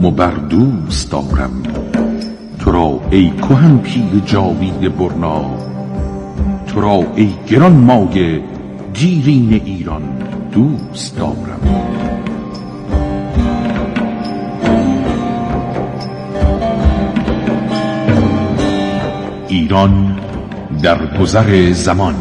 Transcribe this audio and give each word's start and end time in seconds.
بوم 0.00 0.06
و 0.06 0.10
بر 0.10 0.30
دوست 0.30 1.12
دارم. 1.12 1.62
تو 2.58 2.72
را 2.72 3.00
ای 3.10 3.30
کهن 3.30 3.78
پیر 3.78 4.22
جاوید 4.26 4.96
برنا. 4.96 5.44
تو 6.66 6.80
را 6.80 7.04
ای 7.16 7.30
گران 7.48 7.72
مایه 7.72 8.40
دیرین 8.94 9.60
ایران 9.64 10.02
دوست 10.52 11.18
دارم. 11.18 11.60
ایران 19.48 20.18
در 20.82 21.18
گذر 21.18 21.72
زمان. 21.72 22.14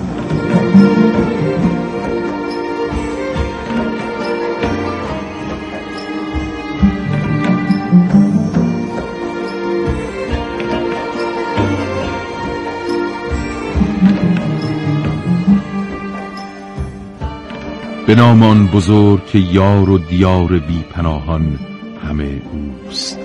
به 18.09 18.15
نامان 18.15 18.67
بزرگ 18.67 19.25
که 19.25 19.39
یار 19.39 19.89
و 19.89 19.97
دیار 19.97 20.59
بی 20.59 20.83
پناهان 20.91 21.59
همه 22.07 22.41
اوست. 22.51 23.19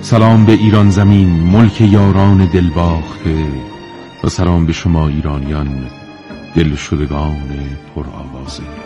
سلام 0.00 0.44
به 0.44 0.52
ایران 0.52 0.90
زمین 0.90 1.28
ملک 1.28 1.80
یاران 1.80 2.46
دلباخته 2.46 3.46
و 4.24 4.28
سلام 4.28 4.66
به 4.66 4.72
شما 4.72 5.08
ایرانیان 5.08 5.86
دل 6.56 6.74
شدگان 6.74 7.36
پر 7.94 8.04
آوازه. 8.06 8.83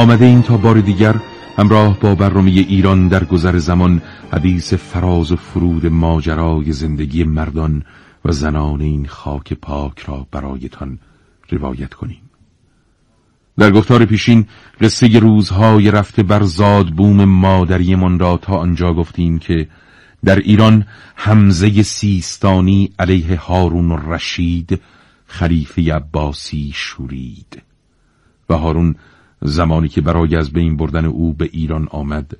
آمده 0.00 0.24
این 0.24 0.42
تا 0.42 0.56
بار 0.56 0.80
دیگر 0.80 1.16
همراه 1.56 2.00
با 2.00 2.14
برنامه 2.14 2.50
ایران 2.50 3.08
در 3.08 3.24
گذر 3.24 3.58
زمان 3.58 4.02
حدیث 4.32 4.74
فراز 4.74 5.32
و 5.32 5.36
فرود 5.36 5.86
ماجرای 5.86 6.72
زندگی 6.72 7.24
مردان 7.24 7.82
و 8.24 8.32
زنان 8.32 8.80
این 8.80 9.06
خاک 9.06 9.52
پاک 9.52 9.98
را 9.98 10.26
برایتان 10.30 10.98
روایت 11.50 11.94
کنیم. 11.94 12.20
در 13.58 13.70
گفتار 13.70 14.04
پیشین 14.04 14.46
قصه 14.80 15.18
روزهای 15.18 15.90
رفته 15.90 16.22
بر 16.22 16.42
زاد 16.42 16.88
بوم 16.88 17.24
مادریمان 17.24 18.18
را 18.18 18.36
تا 18.36 18.56
آنجا 18.56 18.94
گفتیم 18.94 19.38
که 19.38 19.68
در 20.24 20.38
ایران 20.38 20.86
حمزه 21.14 21.82
سیستانی 21.82 22.92
علیه 22.98 23.36
هارون 23.36 24.12
رشید 24.12 24.80
خلیفه 25.26 25.94
عباسی 25.94 26.72
شورید 26.74 27.62
و 28.48 28.54
هارون 28.54 28.94
زمانی 29.42 29.88
که 29.88 30.00
برای 30.00 30.36
از 30.36 30.52
بین 30.52 30.76
بردن 30.76 31.04
او 31.04 31.32
به 31.32 31.48
ایران 31.52 31.88
آمد 31.90 32.36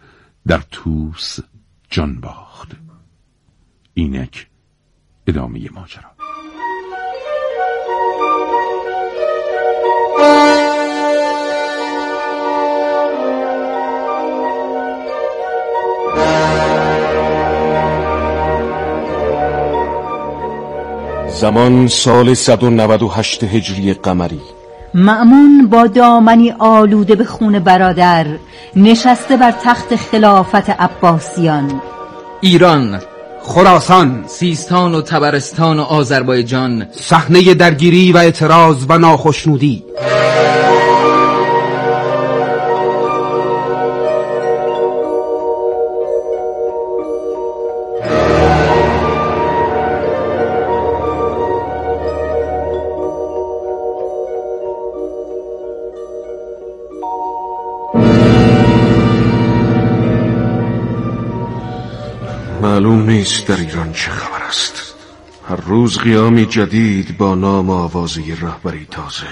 در 0.46 0.62
توس 0.70 1.38
جان 1.90 2.20
باخت. 2.20 2.68
اینک 3.94 4.46
ادامه 5.26 5.70
ماجرا. 5.72 6.10
زمان 21.40 21.86
سال 21.86 22.34
198 22.34 23.44
هجری 23.44 23.94
قمری. 23.94 24.59
معمون 24.94 25.66
با 25.66 25.86
دامنی 25.86 26.54
آلوده 26.58 27.14
به 27.14 27.24
خون 27.24 27.58
برادر 27.58 28.26
نشسته 28.76 29.36
بر 29.36 29.50
تخت 29.50 29.96
خلافت 29.96 30.70
عباسیان. 30.70 31.82
ایران 32.40 33.00
خراسان 33.42 34.24
سیستان 34.26 34.94
و 34.94 35.02
تبرستان 35.02 35.78
و 35.78 35.82
آذربایجان 35.82 36.86
صحنه 36.92 37.54
درگیری 37.54 38.12
و 38.12 38.16
اعتراض 38.16 38.86
و 38.88 38.98
ناخشنودی. 38.98 39.84
معلوم 62.62 63.10
نیست 63.10 63.46
در 63.46 63.56
ایران 63.56 63.92
چه 63.92 64.10
خبر 64.10 64.44
است. 64.48 64.94
هر 65.48 65.56
روز 65.56 65.98
قیامی 65.98 66.46
جدید 66.46 67.18
با 67.18 67.34
نام 67.34 67.70
آوازه 67.70 68.22
رهبری 68.42 68.86
تازه. 68.90 69.26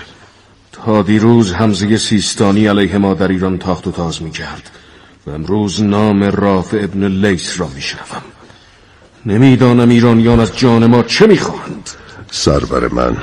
تا 0.72 1.02
دیروز 1.02 1.52
همزه 1.52 1.96
سیستانی 1.96 2.66
علیه 2.66 2.98
ما 2.98 3.14
در 3.14 3.28
ایران 3.28 3.58
تاخت 3.58 3.86
و 3.86 3.92
تاز 3.92 4.22
می 4.22 4.30
کرد 4.30 4.70
و 5.26 5.30
امروز 5.30 5.82
نام 5.82 6.24
رافع 6.24 6.80
ابن 6.84 7.08
لیس 7.08 7.60
را 7.60 7.68
می 7.74 7.80
شنفم 7.80 8.22
نمی‌دانم 9.26 9.88
ایرانیان 9.88 10.40
از 10.40 10.58
جان 10.58 10.86
ما 10.86 11.02
چه 11.02 11.26
می‌خواهند. 11.26 11.90
سرور 12.30 12.88
من 12.88 13.16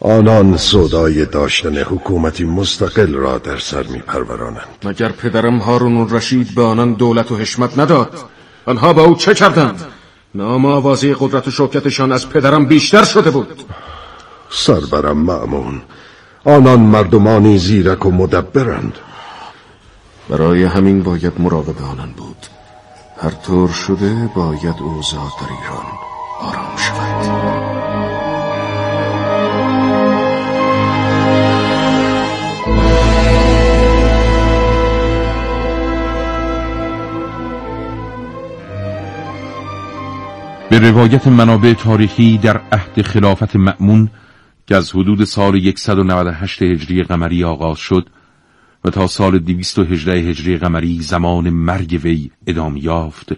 آنان 0.00 0.56
صدای 0.56 1.24
داشتن 1.26 1.76
حکومتی 1.76 2.44
مستقل 2.44 3.14
را 3.14 3.38
در 3.38 3.58
سر 3.58 3.82
می 3.82 3.98
پرورانند 3.98 4.68
مگر 4.84 5.08
پدرم 5.08 5.58
هارون 5.58 6.10
رشید 6.10 6.54
به 6.54 6.62
آنان 6.62 6.92
دولت 6.92 7.32
و 7.32 7.36
حشمت 7.36 7.78
نداد؟ 7.78 8.18
آنها 8.66 8.92
با 8.92 9.02
او 9.02 9.14
چه 9.14 9.34
کردند؟ 9.34 9.84
نام 10.34 10.66
آوازی 10.66 11.14
قدرت 11.18 11.48
و 11.48 11.50
شوکتشان 11.50 12.12
از 12.12 12.28
پدرم 12.28 12.66
بیشتر 12.66 13.04
شده 13.04 13.30
بود. 13.30 13.62
سرورم 14.50 15.18
معمون 15.18 15.82
آنان 16.44 16.80
مردمانی 16.80 17.58
زیرک 17.58 18.06
و 18.06 18.10
مدبرند. 18.10 18.98
برای 20.28 20.64
همین 20.64 21.02
باید 21.02 21.32
مراقب 21.38 21.82
آنان 21.82 22.12
بود. 22.16 22.46
هر 23.22 23.30
طور 23.30 23.68
شده 23.68 24.30
باید 24.34 24.74
اوضاع 24.80 25.30
در 25.40 25.48
ایران 25.60 25.86
آرام 26.40 26.76
شود. 26.76 28.19
به 40.70 40.78
روایت 40.78 41.26
منابع 41.26 41.72
تاریخی 41.72 42.38
در 42.38 42.60
عهد 42.72 43.02
خلافت 43.02 43.56
مأمون 43.56 44.10
که 44.66 44.76
از 44.76 44.90
حدود 44.90 45.24
سال 45.24 45.72
198 45.76 46.62
هجری 46.62 47.02
قمری 47.02 47.44
آغاز 47.44 47.78
شد 47.78 48.08
و 48.84 48.90
تا 48.90 49.06
سال 49.06 49.38
218 49.38 50.12
هجری 50.12 50.56
قمری 50.56 51.00
زمان 51.02 51.50
مرگ 51.50 52.00
وی 52.04 52.30
ادامه 52.46 52.84
یافت 52.84 53.32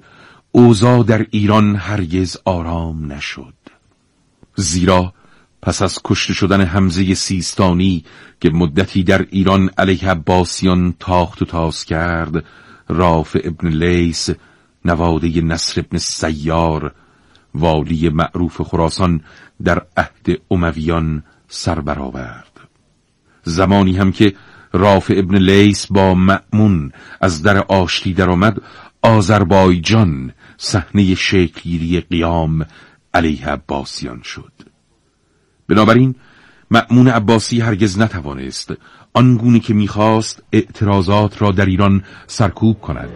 اوضاع 0.52 1.02
در 1.02 1.26
ایران 1.31 1.76
هرگز 1.76 2.37
آرام 2.44 3.12
نشد. 3.12 3.55
زیرا 4.56 5.12
پس 5.62 5.82
از 5.82 5.99
کشته 6.05 6.34
شدن 6.34 6.61
حمزه 6.61 7.14
سیستانی 7.14 8.05
که 8.40 8.50
مدتی 8.50 9.02
در 9.02 9.26
ایران 9.31 9.70
علیه 9.79 10.11
عباسیان 10.11 10.94
تاخت 10.99 11.43
و 11.43 11.44
تاز 11.44 11.84
کرد 11.84 12.44
رافع 12.88 13.40
ابن 13.44 13.69
لیس 13.69 14.31
نواده 14.84 15.40
نصر 15.40 15.81
ابن 15.81 15.99
سیار 15.99 16.93
والی 17.54 18.08
معروف 18.08 18.60
خراسان 18.60 19.20
در 19.64 19.82
عهد 19.96 20.40
امویان 20.50 21.22
سر 21.49 21.81
برآورد. 21.81 22.60
زمانی 23.43 23.96
هم 23.96 24.12
که 24.12 24.34
رافع 24.72 25.14
ابن 25.16 25.37
لیس 25.37 25.87
با 25.87 26.14
مأمون 26.14 26.93
از 27.20 27.43
در 27.43 27.58
آشتی 27.58 28.14
درآمد 28.14 28.56
آذربایجان 29.02 30.32
صحنه 30.56 31.14
شکلگیری 31.14 32.00
قیام 32.00 32.66
علیه 33.14 33.49
عباسیان 33.49 34.22
شد. 34.22 34.52
بنابراین 35.69 36.14
مأمون 36.70 37.08
عباسی 37.08 37.60
هرگز 37.60 37.98
نتوانست 37.98 38.72
آنگونه 39.14 39.60
که 39.60 39.75
می‌خواست 39.75 40.43
اعتراضات 40.52 41.43
را 41.43 41.50
در 41.50 41.66
ایران 41.66 42.05
سرکوب 42.26 42.81
کند. 42.81 43.08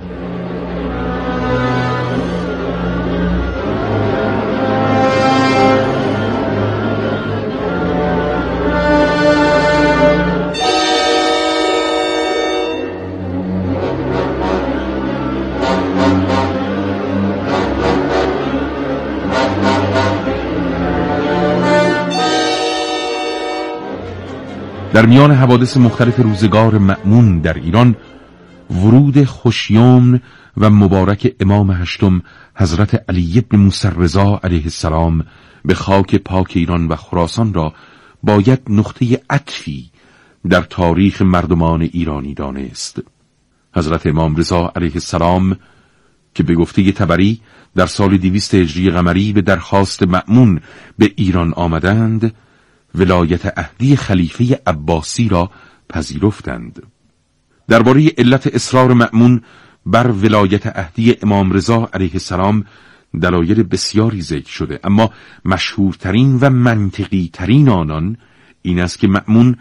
در 24.93 25.07
میان 25.07 25.31
حوادث 25.31 25.77
مختلف 25.77 26.21
روزگار 26.21 26.79
مأمون 26.79 27.41
در 27.41 27.55
ایران 27.55 27.97
ورود 28.71 29.25
خوشیوم 29.25 30.21
و 30.57 30.71
مبارک 30.71 31.35
امام 31.41 31.71
هشتم 31.71 32.23
حضرت 32.55 33.05
علی 33.09 33.41
بن 33.41 33.59
موسی 33.59 33.89
رضا 33.97 34.41
علیه 34.45 34.63
السلام 34.63 35.25
به 35.65 35.75
خاک 35.75 36.17
پاک 36.17 36.53
ایران 36.55 36.89
و 36.89 36.97
خراسان 36.97 37.55
را 37.55 37.75
باید 38.23 38.61
نقطه 38.69 39.21
عطفی 39.31 39.91
در 40.49 40.61
تاریخ 40.61 41.23
مردمان 41.23 41.83
ایرانی 41.83 42.35
دانست. 42.35 43.03
حضرت 43.75 44.07
امام 44.07 44.37
رضا 44.37 44.73
علیه 44.77 44.93
السلام 44.95 45.57
که 46.35 46.43
به 46.43 46.55
گفته 46.55 46.93
تبری 46.93 47.41
در 47.75 47.87
سال 47.87 48.17
دیویست 48.17 48.55
هجری 48.55 48.91
قمری 48.91 49.33
به 49.33 49.43
درخواست 49.43 50.03
مأمون 50.03 50.61
به 50.99 51.13
ایران 51.17 51.53
آمدند 51.53 52.35
ولایت 52.97 53.59
اهدی 53.59 53.97
خلیفه 53.97 54.61
عباسی 54.67 55.29
را 55.29 55.51
پذیرفتند. 55.89 56.83
درباره 57.69 58.13
علت 58.19 58.47
اصرار 58.47 58.93
مأمون 58.93 59.43
بر 59.87 60.07
ولایت 60.07 60.67
اهدی 60.67 61.17
امام 61.23 61.53
رضا 61.53 61.91
علیه 61.95 62.11
السلام 62.13 62.65
دلایل 63.23 63.63
بسیاری 63.63 64.23
ذکر 64.23 64.51
شده 64.51 64.81
اما 64.85 65.11
مشهورترین 65.45 66.39
و 66.41 66.51
منطقی 66.51 67.31
ترین 67.33 67.69
آنان 67.69 68.17
این 68.63 68.81
است 68.81 68.99
که 68.99 69.09
مأمون 69.09 69.57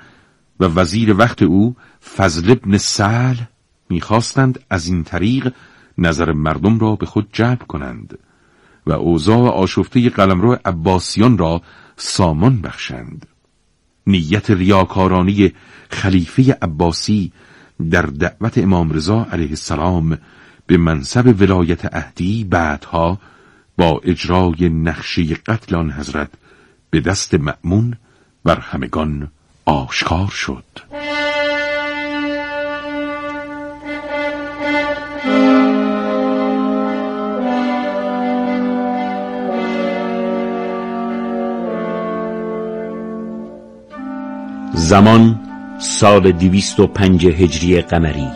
و 0.60 0.66
وزیر 0.66 1.16
وقت 1.18 1.42
او 1.42 1.76
فضل 2.16 2.52
ابن 2.52 2.78
سهل 2.78 3.36
می‌خواستند 3.90 4.60
از 4.70 4.88
این 4.88 5.04
طریق 5.04 5.54
نظر 5.98 6.32
مردم 6.32 6.80
را 6.80 6.96
به 6.96 7.06
خود 7.06 7.28
جلب 7.34 7.64
کنند 7.68 8.20
و 8.86 8.92
اوضاع 8.92 9.50
آشفته 9.50 10.10
قلمرو 10.10 10.58
عباسیان 10.66 11.38
را 11.38 11.62
سامان 11.98 12.62
بخشند. 12.62 13.26
نیت 14.08 14.52
ریاکارانی 14.52 15.54
خلیفه 15.90 16.58
عباسی 16.62 17.32
در 17.92 18.02
دعوت 18.02 18.58
امام 18.58 18.92
رضا 18.92 19.28
علیه 19.32 19.50
السلام 19.50 20.18
به 20.68 20.78
منصب 20.78 21.42
ولایت 21.42 21.96
اهدی 21.96 22.44
بعدها 22.44 23.20
با 23.78 24.02
اجرای 24.04 24.70
نقشه 24.70 25.24
قتل 25.24 25.76
آن 25.76 25.92
حضرت 25.92 26.30
به 26.90 27.00
دست 27.00 27.34
مأمون 27.34 27.98
بر 28.44 28.60
همگان 28.60 29.32
آشکار 29.66 30.28
شد. 30.28 30.64
زمان 44.76 45.40
سال 45.80 46.32
دویست 46.32 46.80
و 46.80 46.88
پنج 46.88 47.26
هجری 47.26 47.82
قمری. 47.82 48.28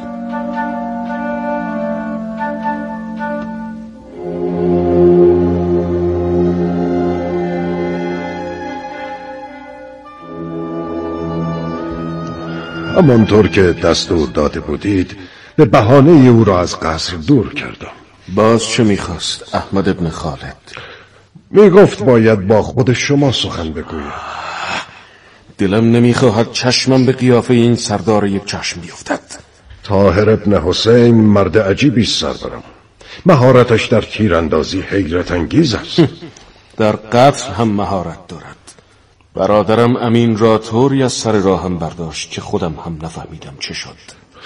همانطور 12.96 13.48
که 13.48 13.62
دستور 13.62 14.28
داده 14.28 14.60
بودید 14.60 15.18
به 15.56 15.66
بهانه 15.66 16.30
او 16.30 16.44
را 16.44 16.60
از 16.60 16.80
قصر 16.80 17.16
دور 17.16 17.54
کردم. 17.54 17.92
باز 18.36 18.66
چه 18.66 18.84
می‌خواست؟ 18.84 19.56
احمد 19.56 19.90
ابن 19.90 20.10
خالد. 20.10 20.72
می‌گفت 21.52 22.04
باید 22.04 22.48
با 22.48 22.62
خود 22.62 22.94
شما 22.94 23.32
سخن 23.32 23.74
بگویم 23.74 24.39
دلم 25.60 25.92
نمی‌خواهد 25.92 26.52
چشمم 26.52 27.06
به 27.06 27.12
قیافه 27.12 27.54
این 27.54 27.76
سردار 27.76 28.28
یک 28.28 28.46
چشم 28.46 28.82
بیفتد. 28.82 29.20
تاهر 29.84 30.30
ابن 30.30 30.62
حسین 30.62 31.16
مرد 31.16 31.58
عجیبی 31.58 32.06
سربرم 32.06 32.64
مهارتش 33.26 33.86
در 33.86 34.02
تیراندازی 34.02 34.82
حیرت 34.82 35.32
انگیز 35.32 35.74
است. 35.74 36.02
در 36.78 36.92
قتل 36.92 37.54
هم 37.54 37.68
مهارت 37.68 38.28
دارد. 38.28 38.56
برادرم 39.36 39.96
امین 39.96 40.38
را 40.38 40.58
طوری 40.58 41.04
از 41.04 41.14
سر 41.14 41.32
راهم 41.32 41.78
برداشت 41.78 42.32
که 42.32 42.42
خودم 42.42 42.74
هم 42.86 42.98
نفهمیدم 43.04 43.54
چه 43.60 43.74
شد. 43.74 43.96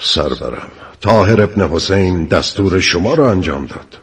سربرم 0.00 0.68
تاهر 1.00 1.42
ابن 1.42 1.68
حسین 1.68 2.24
دستور 2.24 2.80
شما 2.80 3.14
را 3.14 3.30
انجام 3.30 3.66
داد. 3.66 3.98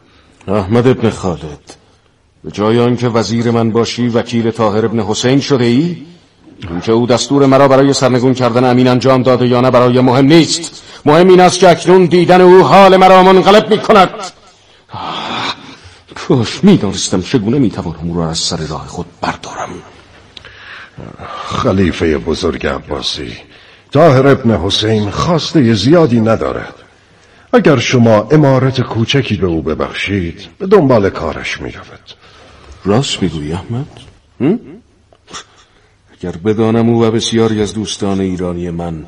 احمد 0.58 0.86
ابن 0.86 1.10
خالد 1.10 1.76
به 2.44 2.50
جای 2.50 2.80
آنکه 2.80 3.08
وزیر 3.08 3.50
من 3.50 3.70
باشی 3.70 4.08
وکیل 4.08 4.50
تاهر 4.50 4.84
ابن 4.84 5.00
حسین 5.00 5.40
شده 5.40 5.64
ای؟ 5.64 5.96
اینکه 6.70 6.92
او 6.92 7.06
دستور 7.06 7.46
مرا 7.46 7.68
برای 7.68 7.92
سرنگون 7.92 8.34
کردن 8.34 8.64
امین 8.64 8.88
انجام 8.88 9.22
داده 9.22 9.46
یا 9.46 9.60
نه 9.60 9.70
برای 9.70 10.00
مهم 10.00 10.24
نیست. 10.24 10.82
مهم 11.04 11.28
این 11.28 11.40
است 11.40 11.58
که 11.58 11.70
اکنون 11.70 12.04
دیدن 12.04 12.40
او 12.40 12.62
حال 12.62 12.96
مرا 12.96 13.22
منقلب 13.22 13.70
می 13.70 13.78
کند 13.78 14.10
کاش 16.14 16.64
می 16.64 16.76
دانستم 16.76 17.22
چگونه 17.22 17.58
می 17.58 17.70
توانم 17.70 17.98
او 18.02 18.16
را 18.16 18.30
از 18.30 18.38
سر 18.38 18.56
راه 18.56 18.86
خود 18.86 19.06
بردارم. 19.20 19.68
خلیفه 21.46 22.18
بزرگ 22.18 22.66
عباسی 22.66 23.32
تاهر 23.92 24.26
ابن 24.26 24.56
حسین 24.56 25.10
خواسته 25.10 25.74
زیادی 25.74 26.20
ندارد. 26.20 26.74
اگر 27.52 27.78
شما 27.78 28.28
امارت 28.30 28.80
کوچکی 28.80 29.36
به 29.36 29.46
او 29.46 29.62
ببخشید 29.62 30.48
به 30.58 30.66
دنبال 30.66 31.10
کارش 31.10 31.60
می 31.60 31.72
رود 31.72 32.12
راست 32.84 33.22
می‌گویی 33.22 33.52
احمد؟ 33.52 33.86
اگر 36.22 36.36
بدانم 36.36 36.88
او 36.88 37.04
و 37.04 37.10
بسیاری 37.10 37.62
از 37.62 37.74
دوستان 37.74 38.20
ایرانی 38.20 38.70
من 38.70 39.06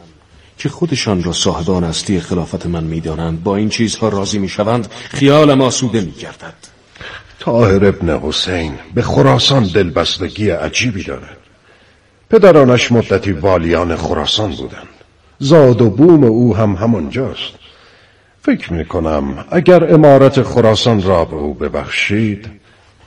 که 0.59 0.69
خودشان 0.69 1.23
را 1.23 1.33
صاحبان 1.33 1.85
هستی 1.85 2.21
خلافت 2.21 2.67
من 2.67 2.85
می‌دانند 2.85 3.43
با 3.43 3.57
این 3.57 3.69
چیزها 3.69 4.09
راضی 4.09 4.39
می‌شوند 4.39 4.89
خیالم 5.11 5.61
آسوده 5.61 6.01
میگردد. 6.01 6.55
تاهر 7.39 7.85
ابن 7.87 8.19
حسین 8.19 8.75
به 8.95 9.03
خراسان 9.03 9.65
دلبستگی 9.65 10.51
عجیبی 10.51 11.03
دارد. 11.03 11.37
پدرانش 12.31 12.93
مدتی 12.93 13.33
والیان 13.33 13.97
خراسان 13.97 14.51
بودند. 14.51 14.89
زاد 15.39 15.83
و 15.83 15.91
بوم 15.91 16.25
او 16.25 16.57
هم 16.57 16.73
همانجاست. 16.73 17.55
فکر 18.43 18.73
می 18.73 18.85
کنم 18.85 19.45
اگر 19.51 19.95
امارت 19.95 20.43
خراسان 20.43 21.03
را 21.03 21.25
به 21.25 21.37
او 21.37 21.55
ببخشید 21.55 22.51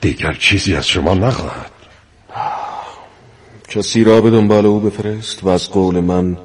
دیگر 0.00 0.32
چیزی 0.32 0.74
از 0.74 0.88
شما 0.88 1.14
نخواهد. 1.14 1.77
کسی 3.68 4.04
را 4.04 4.20
به 4.20 4.30
دنبال 4.30 4.66
او 4.66 4.80
بفرست 4.80 5.44
و 5.44 5.48
از 5.48 5.70
قول 5.70 6.00
من 6.00 6.36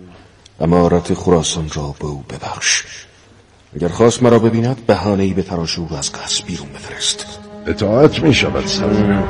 امارت 0.59 1.13
خراسان 1.13 1.69
را 1.75 1.95
به 1.99 2.05
او 2.05 2.23
ببخش. 2.29 2.83
اگر 3.75 3.87
خواست 3.87 4.23
مرا 4.23 4.39
ببیند 4.39 4.85
بهانه‌ای 4.85 5.33
به 5.33 5.41
تراش 5.41 5.79
او 5.79 5.87
از 5.97 6.11
قصد 6.11 6.45
بیرون 6.45 6.67
بفرست. 6.69 7.25
اطاعت 7.67 8.23
می 8.23 8.33
شود 8.33 8.65
سرزنم 8.65 9.23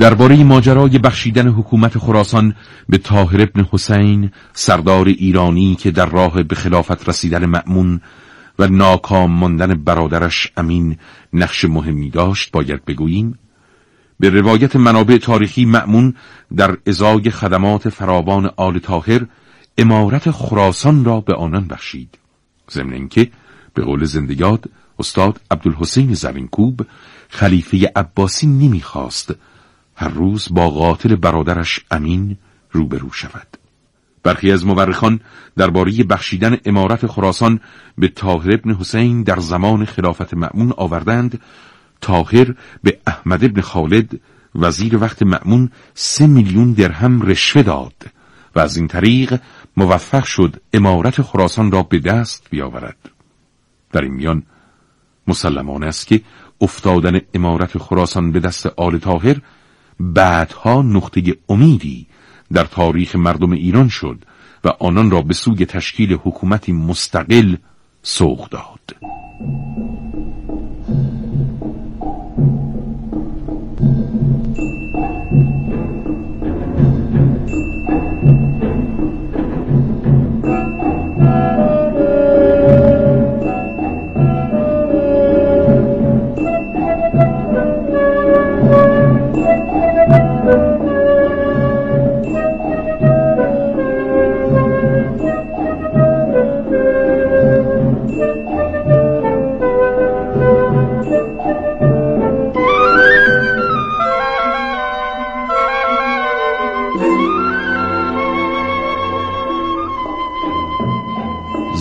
درباره 0.00 0.44
ماجرای 0.44 0.98
بخشیدن 0.98 1.48
حکومت 1.48 1.98
خراسان 1.98 2.54
به 2.88 2.98
طاهر 2.98 3.42
ابن 3.42 3.66
حسین 3.72 4.30
سردار 4.52 5.06
ایرانی 5.06 5.74
که 5.74 5.90
در 5.90 6.06
راه 6.06 6.42
به 6.42 6.54
خلافت 6.54 7.08
رسیدن 7.08 7.46
مأمون 7.46 8.00
و 8.58 8.66
ناکام 8.66 9.30
ماندن 9.30 9.74
برادرش 9.74 10.52
امین 10.56 10.96
نقش 11.32 11.64
مهمی 11.64 12.10
داشت 12.10 12.50
باید 12.52 12.84
بگوییم. 12.84 13.38
به 14.20 14.30
روایت 14.30 14.76
منابع 14.76 15.16
تاریخی 15.16 15.64
مأمون 15.64 16.14
در 16.56 16.76
ازای 16.86 17.30
خدمات 17.30 17.88
فراوان 17.88 18.50
آل 18.56 18.78
طاهر 18.78 19.26
امارت 19.78 20.30
خراسان 20.30 21.04
را 21.04 21.20
به 21.20 21.34
آنان 21.34 21.66
بخشید. 21.66 22.18
ضمن 22.70 22.92
اینکه 22.92 23.30
به 23.74 23.82
قول 23.82 24.04
زندگیات 24.04 24.64
استاد 24.98 25.40
عبدالحسین 25.50 26.14
زرینکوب 26.14 26.86
خلیفه 27.28 27.92
عباسی 27.96 28.46
نمی‌خواست 28.46 29.34
هر 30.00 30.08
روز 30.08 30.48
با 30.50 30.70
قاتل 30.70 31.16
برادرش 31.16 31.80
امین 31.90 32.36
روبرو 32.70 33.12
شود. 33.12 33.46
برخی 34.22 34.52
از 34.52 34.66
مورخان 34.66 35.20
درباره 35.56 36.04
بخشیدن 36.04 36.56
امارت 36.64 37.06
خراسان 37.06 37.60
به 37.98 38.08
طاهر 38.08 38.52
ابن 38.52 38.74
حسین 38.74 39.22
در 39.22 39.40
زمان 39.40 39.84
خلافت 39.84 40.34
مأمون 40.34 40.72
آوردند. 40.76 41.40
طاهر 42.00 42.54
به 42.82 42.98
احمد 43.06 43.44
ابن 43.44 43.60
خالد 43.60 44.20
وزیر 44.54 44.96
وقت 44.96 45.22
مأمون 45.22 45.70
سه 45.94 46.26
میلیون 46.26 46.72
درهم 46.72 47.22
رشوه 47.22 47.62
داد 47.62 47.94
و 48.56 48.60
از 48.60 48.76
این 48.76 48.88
طریق 48.88 49.40
موفق 49.76 50.24
شد 50.24 50.62
امارت 50.72 51.22
خراسان 51.22 51.70
را 51.70 51.82
به 51.82 51.98
دست 51.98 52.46
بیاورد. 52.50 53.10
در 53.92 54.00
این 54.00 54.14
میان 54.14 54.42
مسلمان 55.26 55.82
است 55.82 56.06
که 56.06 56.20
افتادن 56.60 57.20
امارت 57.34 57.78
خراسان 57.78 58.32
به 58.32 58.40
دست 58.40 58.66
آل 58.66 58.98
تاهر 58.98 59.36
بعدها 60.00 60.82
نقطه 60.82 61.22
امیدی 61.48 62.06
در 62.52 62.64
تاریخ 62.64 63.16
مردم 63.16 63.52
ایران 63.52 63.88
شد 63.88 64.24
و 64.64 64.68
آنان 64.68 65.10
را 65.10 65.22
به 65.22 65.34
سوی 65.34 65.66
تشکیل 65.66 66.12
حکومتی 66.12 66.72
مستقل 66.72 67.56
سوق 68.02 68.48
داد. 68.48 68.96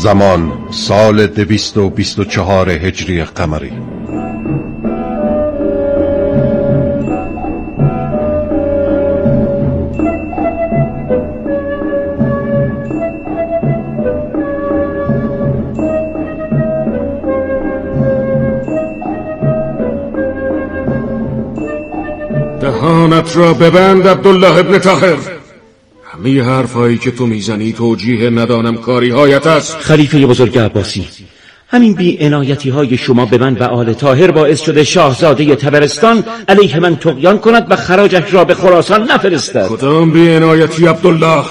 زمان 0.03 0.51
سال 0.71 1.27
دویست 1.27 1.77
و 1.77 1.89
بیست 1.89 2.19
و 2.19 2.23
چهار 2.23 2.69
هجری 2.69 3.23
قمری. 3.23 3.71
دهانت 22.61 23.37
را 23.37 23.53
ببند 23.53 24.07
عبدالله 24.07 24.57
ابن 24.57 24.79
طاهر. 24.79 25.28
همه 26.19 26.43
حرفهایی 26.43 26.97
که 26.97 27.11
تو 27.11 27.25
می‌زنی 27.25 27.73
توجیه 27.73 28.29
ندانم 28.29 28.77
کاری 28.77 29.09
هایت 29.09 29.47
است. 29.47 29.77
خلیفه 29.77 30.25
بزرگ 30.25 30.57
عباسی 30.57 31.05
همین 31.67 31.93
بی 31.93 32.17
انایتی 32.19 32.69
های 32.69 32.97
شما 32.97 33.25
به 33.25 33.37
من 33.37 33.53
و 33.53 33.63
آل 33.63 33.93
تاهر 33.93 34.31
باعث 34.31 34.61
شده 34.61 34.83
شاهزاده 34.83 35.55
تبرستان 35.55 36.23
علیه 36.47 36.79
من 36.79 36.95
تقیان 36.95 37.39
کند 37.39 37.67
و 37.69 37.75
خراجش 37.75 38.33
را 38.33 38.43
به 38.43 38.53
خراسان 38.53 39.11
نفرستد. 39.11 39.67
کدام 39.67 40.11
بی 40.11 40.29
انایتی 40.29 40.85
عبدالله؟ 40.85 41.43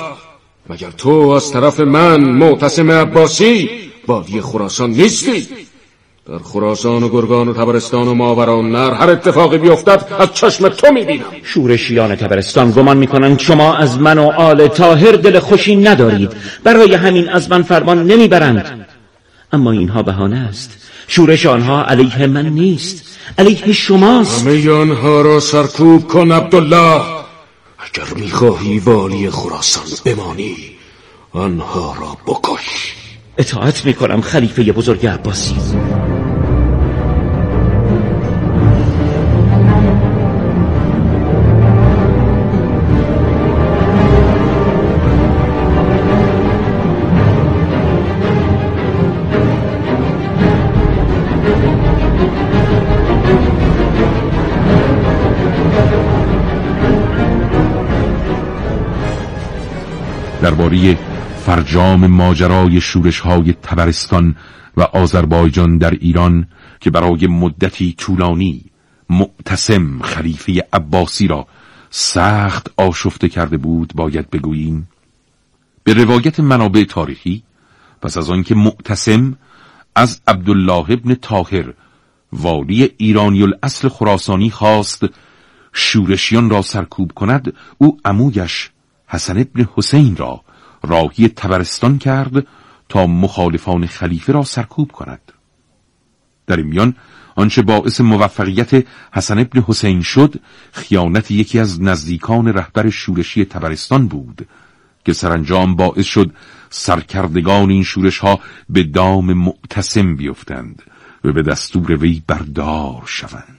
مگر 0.70 0.90
تو 0.90 1.10
از 1.10 1.52
طرف 1.52 1.80
من 1.80 2.20
معتصم 2.20 2.90
عباسی 2.90 3.70
بادی 4.06 4.40
خراسان 4.40 4.90
نیستی؟ 4.90 5.48
در 6.28 6.38
خراسان 6.38 7.02
و 7.02 7.08
گرگان 7.08 7.48
و 7.48 7.54
تبرستان 7.54 8.08
و 8.08 8.14
ماوران 8.14 8.72
نر 8.72 8.94
هر 8.94 9.10
اتفاقی 9.10 9.58
بیفتد 9.58 10.06
از 10.18 10.34
چشم 10.34 10.68
تو 10.68 10.92
می‌بینم. 10.92 11.24
شورشیان 11.42 12.16
تبرستان 12.16 12.70
گمان 12.70 12.96
می‌کنند 12.96 13.38
شما 13.38 13.74
از 13.74 13.98
من 13.98 14.18
و 14.18 14.30
آل 14.30 14.68
تاهر 14.68 15.12
دل 15.12 15.38
خوشی 15.38 15.76
ندارید. 15.76 16.32
برای 16.64 16.94
همین 16.94 17.28
از 17.28 17.50
من 17.50 17.62
فرمان 17.62 18.06
نمی‌برند. 18.06 18.86
اما 19.52 19.72
اینها 19.72 20.02
بهانه 20.02 20.36
است. 20.36 20.70
شورش 21.08 21.46
آنها 21.46 21.84
علیه 21.84 22.26
من 22.26 22.46
نیست. 22.46 23.18
علیه 23.38 23.72
شماست. 23.72 24.46
همه 24.46 24.70
آنها 24.70 25.20
را 25.20 25.40
سرکوب 25.40 26.08
کن 26.08 26.32
عبدالله. 26.32 27.02
اگر 27.78 28.14
می‌خواهی 28.16 28.78
والی 28.78 29.30
خراسان 29.30 29.84
بمانی 30.04 30.56
آنها 31.32 31.94
را 32.00 32.32
بکش. 32.32 32.94
اطاعت 33.38 33.84
می‌کنم 33.84 34.20
خلیفه 34.20 34.72
بزرگ 34.72 35.06
عباسی. 35.06 35.54
درباره 60.48 60.94
فرجام 61.46 62.06
ماجرای 62.06 62.80
شورش 62.80 63.20
های 63.20 63.52
تبرستان 63.52 64.36
و 64.76 64.82
آذربایجان 64.82 65.78
در 65.78 65.90
ایران 65.90 66.46
که 66.80 66.90
برای 66.90 67.26
مدتی 67.26 67.94
طولانی 67.98 68.64
معتصم 69.10 70.00
خلیفه 70.02 70.62
عباسی 70.72 71.26
را 71.26 71.46
سخت 71.90 72.70
آشفته 72.76 73.28
کرده 73.28 73.56
بود 73.56 73.92
باید 73.94 74.30
بگوییم. 74.30 74.88
به 75.84 75.94
روایت 75.94 76.40
منابع 76.40 76.84
تاریخی 76.84 77.42
پس 78.02 78.16
از 78.16 78.30
آنکه 78.30 78.54
معتصم 78.54 79.36
از 79.94 80.20
عبدالله 80.26 80.90
ابن 80.90 81.14
طاهر 81.14 81.72
والی 82.32 82.90
ایرانی 82.96 83.42
الاصل 83.42 83.88
خراسانی 83.88 84.50
خواست 84.50 85.04
شورشیان 85.72 86.50
را 86.50 86.62
سرکوب 86.62 87.12
کند 87.12 87.52
او 87.78 87.98
عمویش 88.04 88.70
حسن 89.08 89.38
ابن 89.38 89.68
حسین 89.74 90.16
را 90.16 90.44
راهی 90.82 91.28
تبرستان 91.28 91.98
کرد 91.98 92.46
تا 92.88 93.06
مخالفان 93.06 93.86
خلیفه 93.86 94.32
را 94.32 94.42
سرکوب 94.42 94.92
کند. 94.92 95.32
در 96.46 96.56
این 96.56 96.66
میان 96.66 96.94
آنچه 97.36 97.62
باعث 97.62 98.00
موفقیت 98.00 98.86
حسن 99.12 99.38
ابن 99.38 99.64
حسین 99.66 100.02
شد 100.02 100.34
خیانت 100.72 101.30
یکی 101.30 101.58
از 101.58 101.82
نزدیکان 101.82 102.48
رهبر 102.48 102.90
شورشی 102.90 103.44
تبرستان 103.44 104.08
بود 104.08 104.48
که 105.04 105.12
سرانجام 105.12 105.76
باعث 105.76 106.06
شد 106.06 106.32
سرکردگان 106.70 107.70
این 107.70 107.82
شورش 107.82 108.18
ها 108.18 108.40
به 108.68 108.82
دام 108.82 109.32
معتصم 109.32 110.16
بیفتند 110.16 110.82
و 111.24 111.32
به 111.32 111.42
دستور 111.42 111.96
وی 111.96 112.22
بردار 112.26 113.02
شوند. 113.06 113.57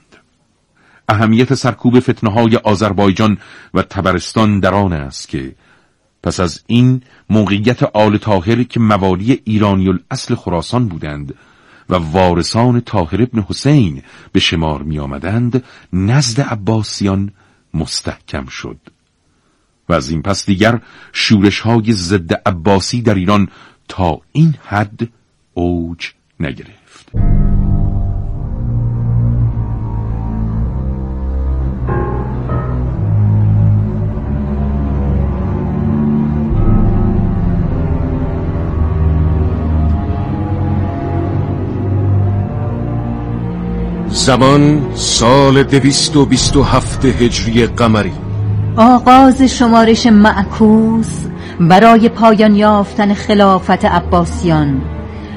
اهمیت 1.09 1.53
سرکوب 1.53 1.99
فتنه 1.99 2.31
های 2.31 2.55
آذربایجان 2.55 3.37
و 3.73 3.81
تبرستان 3.81 4.59
در 4.59 4.73
آن 4.73 4.93
است 4.93 5.29
که 5.29 5.55
پس 6.23 6.39
از 6.39 6.63
این 6.67 7.01
موقعیت 7.29 7.83
آل 7.83 8.17
تاهر 8.17 8.63
که 8.63 8.79
موالی 8.79 9.41
ایرانی 9.43 9.89
الاصل 9.89 10.35
خراسان 10.35 10.87
بودند 10.87 11.35
و 11.89 11.95
وارثان 11.95 12.79
تاهر 12.79 13.21
ابن 13.21 13.45
حسین 13.49 14.03
به 14.31 14.39
شمار 14.39 14.83
می 14.83 14.99
آمدند 14.99 15.63
نزد 15.93 16.41
عباسیان 16.41 17.31
مستحکم 17.73 18.45
شد. 18.45 18.77
و 19.89 19.93
از 19.93 20.09
این 20.09 20.21
پس 20.21 20.45
دیگر 20.45 20.81
شورش 21.13 21.59
های 21.59 21.93
ضد 21.93 22.33
عباسی 22.33 23.01
در 23.01 23.15
ایران 23.15 23.47
تا 23.87 24.21
این 24.31 24.55
حد 24.65 25.09
اوج 25.53 26.11
نگرفت. 26.39 27.11
زمان 44.19 44.81
سال 44.95 45.63
دویست 45.63 46.15
و 46.15 46.25
بیست 46.25 46.57
و 46.57 46.63
هفت 46.63 47.05
هجری 47.05 47.65
قمری. 47.65 48.11
آغاز 48.77 49.41
شمارش 49.41 50.05
معکوس 50.05 51.07
برای 51.59 52.09
پایان 52.09 52.55
یافتن 52.55 53.13
خلافت 53.13 53.85
عباسیان. 53.85 54.81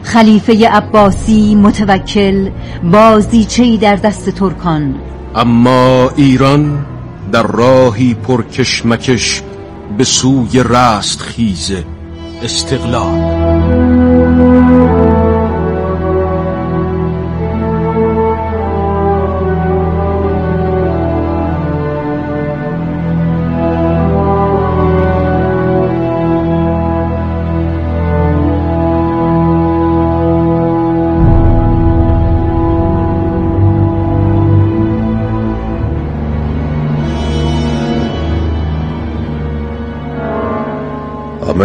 خلیفه 0.02 0.68
عباسی 0.68 1.54
متوکل 1.54 2.50
بازیچهی 2.92 3.78
در 3.78 3.96
دست 3.96 4.30
ترکان. 4.30 4.94
اما 5.34 6.10
ایران 6.16 6.86
در 7.32 7.42
راهی 7.42 8.14
پرکشمکش 8.14 9.42
به 9.98 10.04
سوی 10.04 10.62
رست 10.62 11.20
خیز 11.20 11.72
استقلال. 12.42 13.42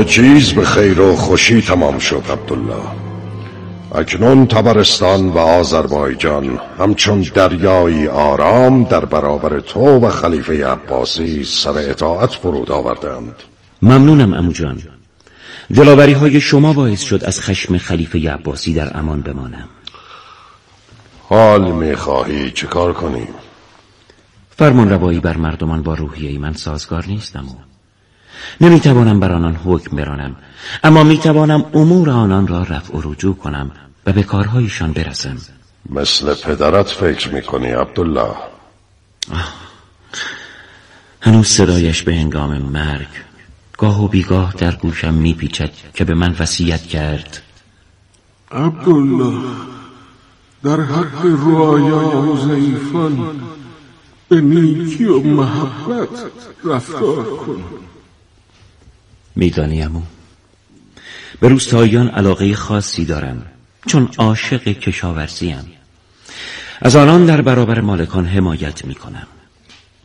چیز 0.08 0.54
به 0.54 0.66
خیر 0.66 1.00
و 1.00 1.16
خوشی 1.16 1.62
تمام 1.62 2.00
شد 2.00 2.24
عبدالله. 2.30 2.84
اکنون 3.96 4.48
تبرستان 4.48 5.30
و 5.30 5.38
آذربایجان 5.38 6.60
همچون 6.80 7.22
دریایی 7.22 8.08
آرام 8.08 8.84
در 8.84 9.06
برابر 9.06 9.60
تو 9.60 10.00
و 10.00 10.10
خلیفه 10.10 10.68
عباسی 10.68 11.44
سر 11.44 11.78
اطاعت 11.78 12.30
فرود 12.30 12.72
آوردند. 12.72 13.36
ممنونم 13.82 14.34
امو 14.34 14.52
جان. 14.52 14.82
دلاوری 15.76 16.14
های 16.14 16.42
شما 16.42 16.74
باعث 16.74 17.02
شد 17.02 17.24
از 17.24 17.42
خشم 17.42 17.78
خلیفه 17.78 18.32
عباسی 18.32 18.74
در 18.74 18.98
امان 18.98 19.22
بمانم. 19.22 19.70
حال 21.30 21.72
می‌خواهی 21.72 22.52
چه 22.52 22.68
کار 22.68 22.94
کنیم؟ 22.94 23.28
فرمان 24.58 24.90
روایی 24.90 25.20
بر 25.20 25.38
مردمان 25.38 25.84
با 25.84 25.94
روحیه 25.94 26.40
من 26.40 26.54
سازگار 26.54 27.06
نیستم. 27.08 27.46
نمی‌توانم 28.62 29.20
بر 29.20 29.32
آنان 29.32 29.56
حکم 29.56 29.98
برانم 29.98 30.36
اما 30.84 31.04
می‌توانم 31.04 31.66
امور 31.74 32.10
آنان 32.10 32.48
را 32.48 32.64
رفع 32.64 32.98
و 32.98 33.02
رجوع 33.12 33.36
کنم 33.36 33.72
و 34.06 34.14
به 34.14 34.24
کارهایشان 34.24 34.92
برسم. 34.92 35.38
مثل 35.90 36.34
پدرت 36.34 36.88
فکر 36.88 37.34
می‌کنی 37.34 37.68
عبدالله. 37.68 38.36
هنوز 41.22 41.48
صدایش 41.48 42.04
به 42.04 42.16
هنگام 42.16 42.58
مرگ 42.58 43.08
گاه 43.78 44.04
و 44.04 44.08
بیگاه 44.08 44.54
در 44.58 44.76
گوشم 44.76 45.14
میپیچد 45.14 45.72
که 45.94 46.04
به 46.04 46.14
من 46.14 46.36
وصیت 46.40 46.82
کرد. 46.82 47.42
عبدالله 48.52 49.42
در 50.64 50.82
حق 50.82 51.26
روایان 51.26 52.28
و 52.30 52.48
ضعیفان 52.48 53.42
به 54.30 54.42
نیکی 54.42 55.06
و 55.06 55.20
محبت 55.20 56.10
رفتار 56.64 57.24
کن. 57.24 57.64
میدانیمو 59.38 60.02
به 61.40 61.48
روستاییان 61.48 62.08
علاقه 62.10 62.56
خاصی 62.56 63.06
دارم 63.06 63.46
چون 63.88 64.10
عاشق 64.18 64.64
کشاورزیم. 64.64 65.66
از 66.82 66.96
آنان 66.96 67.26
در 67.26 67.42
برابر 67.42 67.82
مالکان 67.82 68.26
حمایت 68.26 68.86
می‌کنم. 68.86 69.28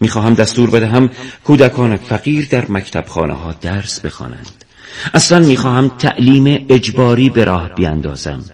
می‌خواهم 0.00 0.34
دستور 0.34 0.70
بدهم 0.70 1.10
کودکان 1.44 1.96
فقیر 1.96 2.48
در 2.50 2.70
مکتب 2.70 3.06
خانه 3.06 3.32
ها 3.32 3.52
درس 3.52 4.00
بخوانند. 4.00 4.64
اصلا 5.14 5.38
می‌خواهم 5.38 5.88
تعلیم 5.88 6.66
اجباری 6.68 7.30
به 7.30 7.44
راه 7.44 7.68
بیاندازم. 7.68 8.44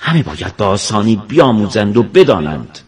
همه 0.00 0.22
باید 0.22 0.56
با 0.56 0.66
آسانی 0.66 1.16
بیاموزند 1.28 1.96
و 1.96 2.02
بدانند. 2.02 2.78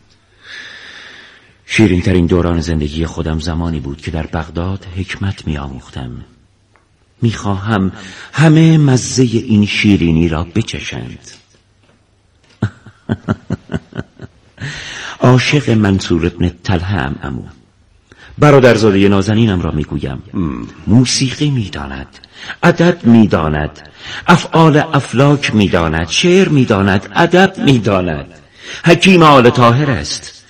شیرین 1.66 2.02
ترین 2.02 2.26
دوران 2.26 2.60
زندگی 2.60 3.06
خودم 3.06 3.38
زمانی 3.38 3.80
بود 3.80 4.00
که 4.00 4.10
در 4.10 4.26
بغداد 4.26 4.86
حکمت 4.96 5.46
میآموختم. 5.46 6.24
می‌خواهم 7.22 7.92
همه 8.32 8.78
مزه 8.78 9.22
این 9.22 9.66
شیرینی 9.66 10.28
را 10.28 10.44
بچشند. 10.44 11.30
عاشق 15.20 15.70
منصور 15.70 16.26
ابن 16.26 16.50
تله 16.64 16.82
هم 16.82 17.16
امو. 17.22 17.42
برادرزاده 18.38 19.08
نازنینم 19.08 19.60
را 19.60 19.70
می‌گویم. 19.70 20.22
موسیقی 20.86 21.50
می‌داند 21.50 22.06
ادب 22.62 23.06
می‌داند 23.06 23.88
افعال 24.26 24.76
افلاک 24.76 25.54
می‌داند 25.54 26.08
شعر 26.08 26.48
می‌داند 26.48 27.08
ادب 27.14 27.58
می‌داند. 27.58 28.26
حکیم 28.84 29.22
آل 29.22 29.50
طاهر 29.50 29.90
است. 29.90 30.44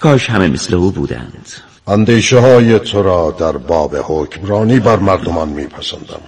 کاش 0.00 0.30
همه 0.30 0.48
مثل 0.48 0.74
او 0.74 0.90
بودند. 0.90 1.46
اندیشه 1.86 2.38
های 2.38 2.78
تو 2.78 3.02
را 3.02 3.30
در 3.30 3.52
باب 3.52 3.96
حکمرانی 3.96 4.80
بر 4.80 4.96
مردمان 4.96 5.48
میپسندم. 5.48 6.20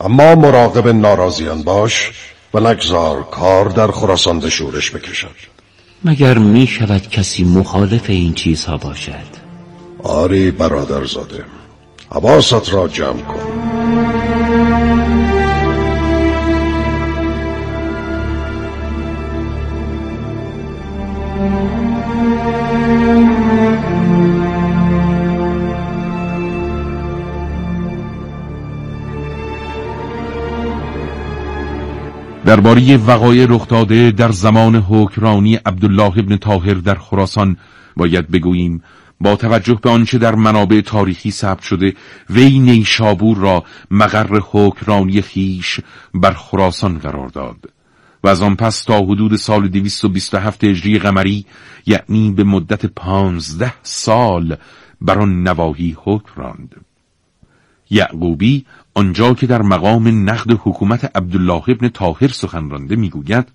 اما 0.00 0.34
مراقب 0.34 0.88
ناراضیان 0.88 1.62
باش 1.62 2.10
و 2.54 2.60
نگذار 2.60 3.22
کار 3.22 3.68
در 3.68 3.90
خراسان 3.90 4.48
شورش 4.48 4.90
بکشد. 4.90 5.36
مگر 6.04 6.38
می 6.38 6.66
شود 6.66 7.08
کسی 7.08 7.44
مخالف 7.44 8.10
این 8.10 8.34
چیزها 8.34 8.76
باشد؟ 8.76 9.46
آری 10.02 10.50
برادرزاده 10.50 11.44
حواست 12.10 12.72
را 12.72 12.88
جمع 12.88 13.20
کن. 13.22 14.15
درباره 32.56 32.96
وقایع 32.96 33.46
رخ 33.48 33.68
داده 33.68 34.10
در 34.10 34.32
زمان 34.32 34.76
حکرانی 34.76 35.54
عبدالله 35.54 36.18
ابن 36.18 36.36
طاهر 36.36 36.74
در 36.74 36.94
خراسان 36.94 37.56
باید 37.96 38.30
بگوییم 38.30 38.82
با 39.20 39.36
توجه 39.36 39.78
به 39.82 39.90
آنچه 39.90 40.18
در 40.18 40.34
منابع 40.34 40.80
تاریخی 40.80 41.30
ثبت 41.30 41.62
شده 41.62 41.94
وی 42.30 42.58
نیشابور 42.58 43.36
را 43.36 43.64
مقر 43.90 44.40
حکرانی 44.50 45.22
خیش 45.22 45.80
بر 46.14 46.32
خراسان 46.32 46.98
قرار 46.98 47.28
داد. 47.28 47.56
و 48.24 48.28
از 48.28 48.42
آن 48.42 48.56
پس 48.56 48.82
تا 48.82 48.98
حدود 48.98 49.36
سال 49.36 49.68
227 49.68 50.64
هجری 50.64 50.98
قمری 50.98 51.46
یعنی 51.86 52.32
به 52.32 52.44
مدت 52.44 52.86
پانزده 52.86 53.74
سال 53.82 54.56
بر 55.00 55.18
آن 55.18 55.42
نواحی 55.42 55.96
حکم 56.04 56.42
راند. 56.42 56.74
یعقوبی 57.90 58.64
آنجا 58.96 59.34
که 59.34 59.46
در 59.46 59.62
مقام 59.62 60.30
نقد 60.30 60.50
حکومت 60.50 61.16
عبدالله 61.16 61.62
ابن 61.68 61.88
طاهر 61.88 62.28
سخن 62.28 62.70
رانده 62.70 62.96
می‌گوید 62.96 63.48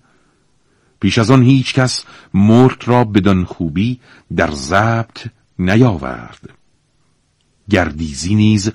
پیش 1.00 1.18
از 1.18 1.30
آن 1.30 1.42
هیچ 1.42 1.74
کس 1.74 2.04
مرد 2.34 2.82
را 2.86 3.04
بدان 3.04 3.44
خوبی 3.44 4.00
در 4.36 4.50
ضبط 4.50 5.26
نیاورد. 5.58 6.50
گردیزی 7.70 8.34
نیز 8.34 8.72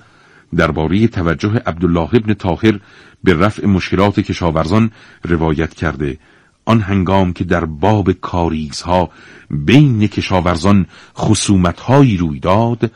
درباره 0.56 1.08
توجه 1.08 1.62
عبدالله 1.66 2.14
ابن 2.14 2.34
طاهر 2.34 2.80
به 3.24 3.34
رفع 3.34 3.66
مشکلات 3.66 4.20
کشاورزان 4.20 4.90
روایت 5.24 5.74
کرده. 5.74 6.18
آن 6.64 6.80
هنگام 6.80 7.32
که 7.32 7.44
در 7.44 7.64
باب 7.64 8.12
کاریزها 8.12 9.10
بین 9.50 10.06
کشاورزان 10.06 10.86
خصومتهایی 11.16 12.16
روی 12.16 12.40
داد 12.40 12.92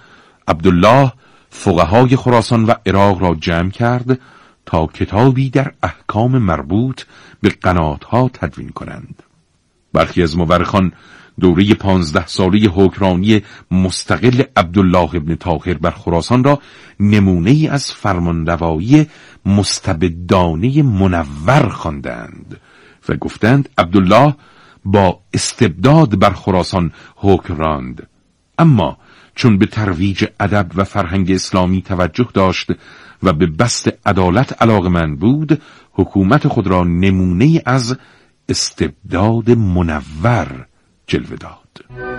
عبدالله 0.48 1.12
فقهای 1.54 2.16
خراسان 2.16 2.64
و 2.64 2.72
عراق 2.86 3.22
را 3.22 3.34
جمع 3.34 3.70
کرد 3.70 4.20
تا 4.66 4.86
کتابی 4.86 5.50
در 5.50 5.72
احکام 5.82 6.38
مربوط 6.38 7.02
به 7.40 7.48
قناتها 7.48 8.30
تدوین 8.34 8.68
کنند. 8.68 9.22
برخی 9.92 10.22
از 10.22 10.36
مورخان 10.36 10.92
دوره 11.40 11.74
پانزده 11.74 12.26
ساله 12.26 12.68
حکرانی 12.68 13.42
مستقل 13.70 14.42
عبدالله 14.56 15.14
ابن 15.14 15.34
طاهر 15.34 15.74
بر 15.74 15.90
خراسان 15.90 16.44
را 16.44 16.58
نمونه 17.00 17.50
ای 17.50 17.68
از 17.68 17.92
فرمانروایی 17.92 19.06
مستبدانه 19.46 20.82
منور 20.82 21.68
خواندند 21.68 22.60
و 23.08 23.16
گفتند 23.16 23.68
عبدالله 23.78 24.34
با 24.84 25.20
استبداد 25.34 26.18
بر 26.18 26.30
خراسان 26.30 26.92
حکم 27.16 27.56
راند. 27.56 28.08
اما 28.58 28.98
چون 29.34 29.58
به 29.58 29.66
ترویج 29.66 30.24
ادب 30.40 30.66
و 30.74 30.84
فرهنگ 30.84 31.30
اسلامی 31.30 31.82
توجه 31.82 32.28
داشت 32.34 32.70
و 33.22 33.32
به 33.32 33.46
بست 33.46 33.88
عدالت 34.06 34.62
من 34.88 35.16
بود 35.16 35.62
حکومت 35.92 36.48
خود 36.48 36.66
را 36.66 36.84
نمونه 36.84 37.62
از 37.66 37.96
استبداد 38.48 39.50
منور 39.50 40.66
جلوه 41.06 41.36
داد. 41.36 42.11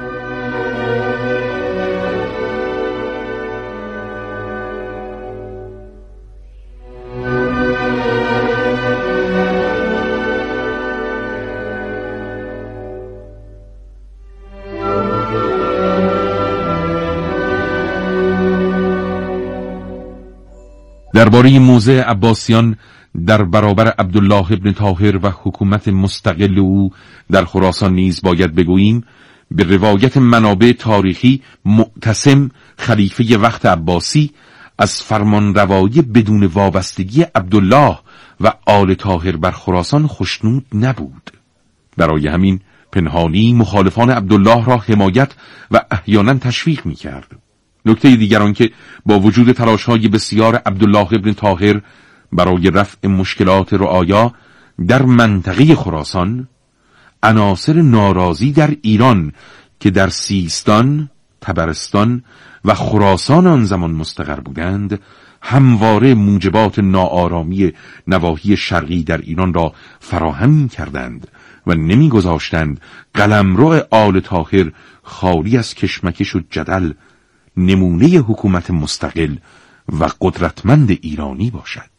درباره 21.14 21.60
موزه 21.60 22.02
عباسیان 22.02 22.78
در 23.26 23.44
برابر 23.44 23.88
عبدالله 23.88 24.52
ابن 24.52 24.72
طاهر 24.72 25.26
و 25.26 25.30
حکومت 25.44 25.88
مستقل 25.88 26.60
او 26.60 26.92
در 27.32 27.46
خراسان 27.46 27.94
نیز 27.94 28.22
باید 28.22 28.56
بگوییم 28.56 29.04
به 29.52 29.64
روایت 29.64 30.18
منابع 30.18 30.72
تاریخی 30.72 31.42
معتصم 31.66 32.52
خلیفه 32.78 33.38
وقت 33.38 33.66
عباسی 33.66 34.32
از 34.78 35.02
فرمان 35.02 35.56
روایی 35.56 36.02
بدون 36.02 36.46
وابستگی 36.46 37.22
عبدالله 37.36 37.98
و 38.42 38.54
آل 38.66 38.94
طاهر 38.94 39.38
بر 39.38 39.52
خراسان 39.52 40.08
خشنود 40.08 40.66
نبود. 40.74 41.32
برای 41.98 42.28
همین 42.28 42.60
پنهانی 42.92 43.54
مخالفان 43.54 44.10
عبدالله 44.10 44.66
را 44.66 44.78
حمایت 44.78 45.32
و 45.72 45.82
احیانا 45.92 46.34
تشویق 46.34 46.86
می 46.86 46.96
کرد 46.96 47.28
نکته 47.86 48.16
دیگر 48.16 48.52
که 48.52 48.72
با 49.06 49.20
وجود 49.20 49.52
تلاش 49.52 49.84
های 49.84 50.08
بسیار 50.08 50.56
عبدالله 50.56 51.14
ابن 51.14 51.34
طاهر 51.34 51.82
برای 52.32 52.70
رفع 52.70 53.08
مشکلات 53.08 53.74
رعایا 53.74 54.34
در 54.88 55.02
منطقه 55.02 55.76
خراسان 55.76 56.48
عناصر 57.24 57.82
ناراضی 57.82 58.52
در 58.52 58.76
ایران 58.82 59.32
که 59.80 59.90
در 59.92 60.10
سیستان، 60.10 61.10
تبرستان 61.42 62.24
و 62.66 62.74
خراسان 62.74 63.48
آن 63.48 63.66
زمان 63.66 63.92
مستقر 63.92 64.40
بودند 64.40 65.00
همواره 65.42 66.14
موجبات 66.14 66.80
ناآرامی 66.80 67.74
نواحی 68.08 68.58
شرقی 68.58 69.04
در 69.04 69.18
ایران 69.18 69.54
را 69.54 69.74
فراهم 70.00 70.70
کردند 70.70 71.28
و 71.68 71.74
نمیگذاشتند 71.74 72.82
قلمرو 73.14 73.82
آل 73.92 74.20
تاهر 74.20 74.72
خالی 75.04 75.58
از 75.58 75.76
کشمکش 75.76 76.36
و 76.36 76.42
جدل 76.50 76.92
نمونه 77.58 78.08
حکومت 78.08 78.72
مستقل 78.72 79.36
و 80.00 80.10
قدرتمند 80.22 80.98
ایرانی 81.02 81.52
باشد. 81.52 81.94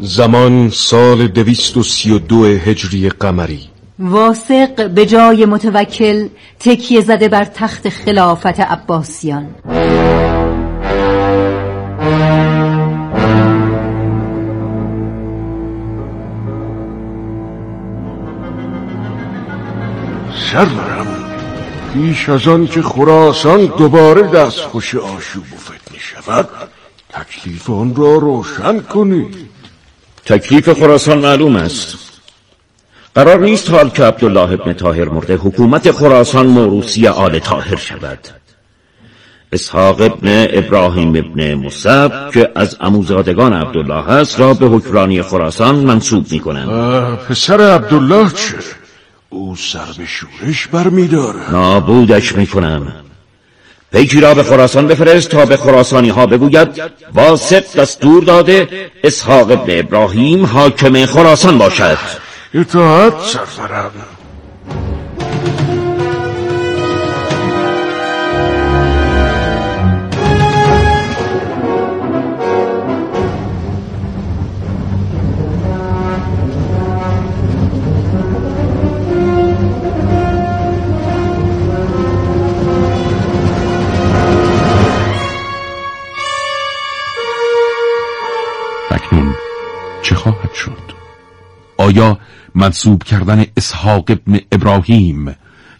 زمان 0.00 0.70
سال 0.70 1.28
دویست 1.28 1.76
و 1.76 1.82
سی 1.82 2.10
و 2.10 2.18
دو 2.18 2.44
هجری 2.44 3.08
قمری. 3.08 3.60
واسق 3.98 4.90
به 4.90 5.06
جای 5.06 5.46
متوکل 5.46 6.28
تکیه 6.60 7.00
زده 7.00 7.28
بر 7.28 7.44
تخت 7.44 7.88
خلافت 7.88 8.60
عباسیان. 8.60 9.46
سرورم 20.52 21.06
پیش 21.92 22.28
از 22.28 22.48
آن 22.48 22.66
که 22.66 22.82
خراسان 22.82 23.66
دوباره 23.66 24.22
دست 24.22 24.60
خوش 24.60 24.94
آشوب 24.94 25.42
و 25.42 25.56
فتنه 25.56 25.98
شود 25.98 26.48
تکلیف 27.08 27.70
آن 27.70 27.94
را 27.94 28.16
روشن 28.16 28.80
کنی 28.80 29.26
تکلیف 30.24 30.72
خراسان 30.72 31.18
معلوم 31.18 31.56
است. 31.56 31.96
قرار 33.14 33.40
نیست 33.40 33.70
حال 33.70 33.90
که 33.90 34.04
عبدالله 34.04 34.52
ابن 34.52 34.72
تاهر 34.72 35.08
مرده 35.08 35.36
حکومت 35.36 35.90
خراسان 35.90 36.46
موروسی 36.46 37.06
آل 37.06 37.38
تاهر 37.38 37.76
شود. 37.76 38.18
اسحاق 39.52 40.00
ابن 40.00 40.46
ابراهیم 40.50 41.08
ابن 41.08 41.54
مصب 41.54 42.30
که 42.30 42.50
از 42.54 42.76
اموزادگان 42.80 43.52
عبدالله 43.52 44.10
است 44.10 44.40
را 44.40 44.54
به 44.54 44.66
حکرانی 44.66 45.22
خراسان 45.22 45.74
منصوب 45.74 46.32
می 46.32 46.40
کنند 46.40 46.68
پسر 47.18 47.60
عبدالله 47.60 48.30
چه؟ 48.30 48.54
او 49.30 49.56
سر 49.56 49.86
به 49.98 50.06
شورش 50.06 50.66
برمیداره 50.66 51.50
نابودش 51.50 52.36
می 52.36 52.46
کنم 52.46 52.92
پیکی 53.92 54.20
را 54.20 54.34
به 54.34 54.42
خراسان 54.42 54.86
بفرست 54.86 55.28
تا 55.28 55.46
به 55.46 55.56
خراسانی 55.56 56.08
ها 56.08 56.26
بگوید 56.26 56.82
واسق 57.14 57.80
دستور 57.80 58.24
داده 58.24 58.90
اسحاق 59.04 59.50
ابن 59.50 59.78
ابراهیم 59.78 60.46
حاکم 60.46 61.06
خراسان 61.06 61.58
باشد. 61.58 61.98
اطاعت 62.54 63.22
سرورم 63.22 63.90
منصوب 92.68 93.02
کردن 93.02 93.44
اسحاق 93.56 94.10
ابن 94.10 94.40
ابراهیم 94.52 95.34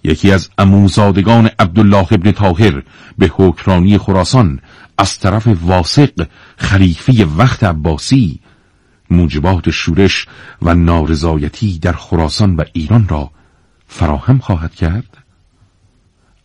یکی 0.04 0.32
از 0.32 0.50
اموزادگان 0.58 1.50
عبدالله 1.58 2.12
ابن 2.12 2.32
طاهر 2.32 2.82
به 3.18 3.30
حکرانی 3.34 3.98
خراسان 3.98 4.60
از 4.98 5.18
طرف 5.18 5.48
واسق 5.62 6.26
خلیفه 6.56 7.24
وقت 7.24 7.64
عباسی 7.64 8.40
موجبات 9.10 9.70
شورش 9.70 10.26
و 10.62 10.74
نارضایتی 10.74 11.78
در 11.78 11.92
خراسان 11.92 12.56
و 12.56 12.64
ایران 12.72 13.08
را 13.08 13.30
فراهم 13.86 14.38
خواهد 14.38 14.74
کرد؟ 14.74 15.18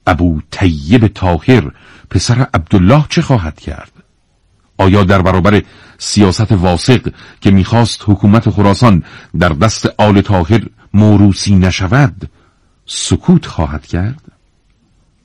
ابو 0.07 0.41
طیب 0.51 1.07
طاهر 1.07 1.71
پسر 2.09 2.47
عبدالله 2.53 3.05
چه 3.09 3.21
خواهد 3.21 3.59
کرد؟ 3.59 4.02
آیا 4.83 5.03
در 5.03 5.21
برابر 5.21 5.61
سیاست 5.97 6.51
واسق 6.51 7.13
که 7.41 7.51
می‌خواست 7.51 8.01
حکومت 8.05 8.49
خراسان 8.49 9.03
در 9.39 9.49
دست 9.49 9.85
آل 9.97 10.21
تاهر 10.21 10.61
موروسی 10.93 11.55
نشود 11.55 12.29
سکوت 12.85 13.45
خواهد 13.45 13.85
کرد؟ 13.85 14.21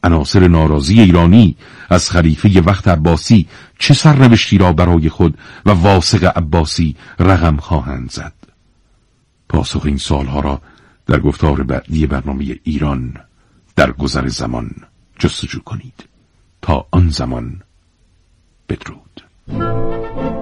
عناصر 0.03 0.49
ناراضی 0.49 1.01
ایرانی 1.01 1.57
از 1.90 2.11
خلیفه 2.11 2.61
وقت 2.61 2.88
عباسی 2.88 3.49
چه 3.79 3.94
سرنوشتی 3.94 4.59
را 4.59 4.73
برای 4.73 5.09
خود 5.09 5.38
و 5.66 5.71
واسق 5.71 6.33
عباسی 6.37 6.97
رقم 7.18 7.57
خواهند 7.57 8.11
زد؟ 8.11 8.33
پاسخ 9.49 9.83
این 9.85 9.97
سالها 9.97 10.40
را 10.40 10.61
در 11.07 11.21
گفتار 11.21 11.62
بعدی 11.62 12.07
برنامه 12.07 12.57
ایران 12.64 13.14
در 13.77 13.92
گذر 13.92 14.29
زمان 14.29 14.71
جستجو 15.18 15.61
کنید 15.61 16.05
تا 16.62 16.87
آن 16.90 17.09
زمان 17.09 17.62
بدرود 18.68 19.08
Thank 19.48 19.62
you. 19.62 20.38